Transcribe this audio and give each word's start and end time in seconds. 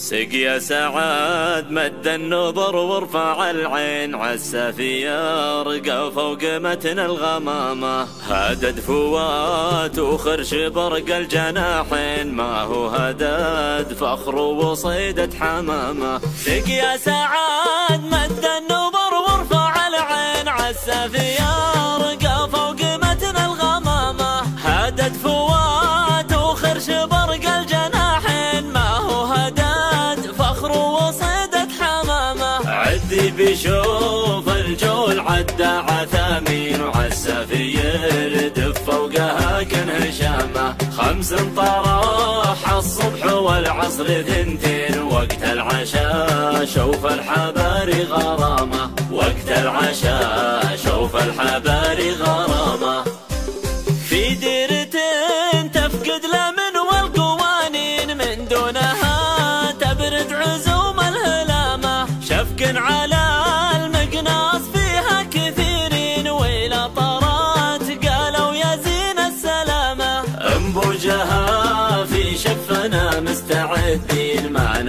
سق 0.00 0.34
يا 0.34 0.58
سعاد 0.58 1.70
مد 1.70 2.06
النظر 2.06 2.76
وارفع 2.76 3.50
العين 3.50 4.14
عسى 4.14 4.72
في 4.72 5.02
يرقى 5.02 6.12
فوق 6.12 6.42
متن 6.44 6.98
الغمامة. 6.98 8.08
هدد 8.28 8.80
فوات 8.80 9.98
وخرش 9.98 10.54
برق 10.54 11.16
الجناحين 11.16 12.32
ما 12.32 12.62
هو 12.62 12.88
هدد 12.88 13.92
فخر 13.92 14.36
وصيدة 14.36 15.30
حمامة. 15.40 16.20
سق 16.44 16.68
يا 16.68 16.96
سعاد 16.96 18.04
مد 18.04 18.44
النظر 18.58 19.12
وارفع 19.28 19.88
العين 19.88 20.48
عسى 20.48 21.08
عدي 33.10 33.30
بشوف 33.30 34.48
الجول 34.48 35.20
عدى 35.20 35.64
عثامين 35.64 36.80
وعسى 36.82 37.46
في 37.50 37.78
يردف 37.78 38.90
فوقها 38.90 39.62
كن 39.62 39.90
هشامة. 39.90 40.76
خمس 40.98 41.34
طراح 41.56 42.70
الصبح 42.72 43.32
والعصر 43.32 44.04
ثنتين 44.22 45.02
وقت 45.02 45.42
العشاء 45.42 46.64
شوف 46.64 47.06
الحباري 47.06 48.02
غرامة. 48.02 48.90
وقت 49.12 49.48
العشاء 49.48 50.76
شوف 50.84 51.16
الحباري 51.16 52.10
غرامة. 52.12 52.49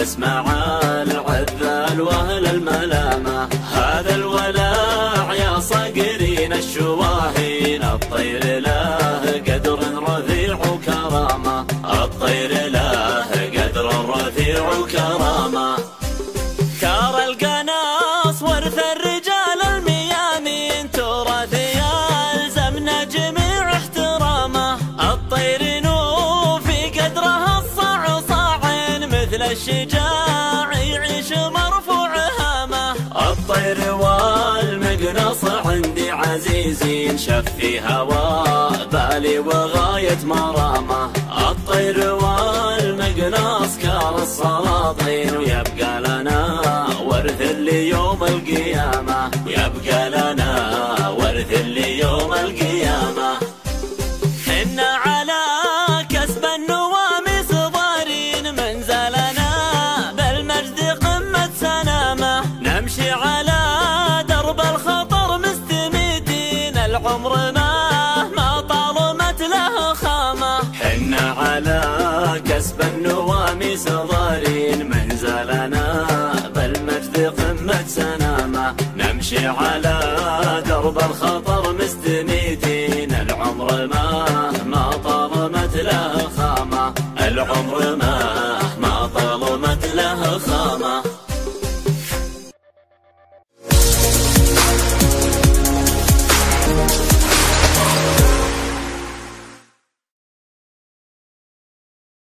نسمع 0.00 0.44
العذال 1.02 2.00
وأهل 2.00 2.46
الملامة. 2.46 3.48
هذا 3.74 4.14
الولاع 4.14 5.34
يا 5.34 5.60
صقرين 5.60 6.52
الشواهين. 6.52 7.82
الطير 7.82 8.58
له 8.58 9.42
قدر 9.48 9.78
رفيع 10.08 10.54
وكرامة. 10.54 11.66
الطير 12.02 12.68
له 12.68 13.26
قدر 13.56 13.86
رفيع 14.08 14.62
وكرامة. 14.78 15.27
الطير 33.68 33.94
والمقنص 33.94 35.44
عندي 35.44 36.10
عزيزين 36.10 37.18
شفي 37.18 37.80
هواء 37.80 38.88
بالي 38.92 39.38
وغاية 39.38 40.24
مرامة 40.24 41.10
الطير 41.50 42.14
والمقناص 42.14 43.78
كار 43.82 44.22
السلاطين 44.22 45.36
ويبقى 45.36 46.00
لنا 46.00 46.60
ورث 47.06 47.40
اللي 47.40 47.88
يوم 47.88 48.24
القيامة. 48.24 49.30
ويبقى 49.46 50.10
لنا 50.10 51.08
ورث 51.18 51.60
اللي 51.60 51.77
حنا 70.74 71.34
على 71.38 71.80
كسب 72.48 72.80
النواميس 72.80 73.88
ضارين 73.88 74.90
منزلنا 74.90 76.06
بالمجد 76.54 77.16
قمة 77.38 77.84
سلامة 77.86 78.74
نمشي 78.96 79.46
على 79.46 79.98
درب 80.68 80.98
الخطر 80.98 81.72
مستميتين 81.72 83.12
العمر 83.12 83.86
ما 83.86 84.24
ما 84.66 84.90
طالمت 85.04 85.76
له 85.76 86.28
خامة 86.36 86.94
العمر 87.20 87.96
ما 87.96 88.14
ما 88.80 89.06
طالمت 89.14 89.84
له 89.94 90.38
خامة 90.38 90.87